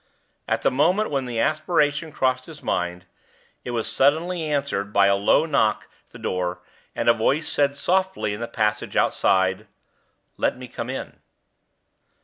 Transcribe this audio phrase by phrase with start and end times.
[0.47, 3.05] At the moment when the aspiration crossed his mind,
[3.63, 6.59] it was suddenly answered by a low knock at the door,
[6.95, 9.67] and a voice said softly in the passage outside,
[10.39, 11.19] "Let me come in."